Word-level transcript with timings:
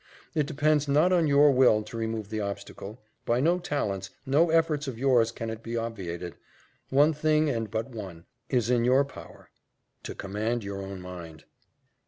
It 0.33 0.47
depends 0.47 0.87
not 0.87 1.13
on 1.13 1.27
your 1.27 1.51
will 1.51 1.83
to 1.83 1.95
remove 1.95 2.29
the 2.29 2.39
obstacle 2.39 3.03
by 3.23 3.39
no 3.39 3.59
talents, 3.59 4.09
no 4.25 4.49
efforts 4.49 4.87
of 4.87 4.97
yours 4.97 5.31
can 5.31 5.51
it 5.51 5.61
be 5.61 5.77
obviated: 5.77 6.37
one 6.89 7.13
thing, 7.13 7.51
and 7.51 7.69
but 7.69 7.91
one, 7.91 8.25
is 8.49 8.71
in 8.71 8.83
your 8.83 9.05
power 9.05 9.51
to 10.01 10.15
command 10.15 10.63
your 10.63 10.81
own 10.81 11.01
mind." 11.01 11.43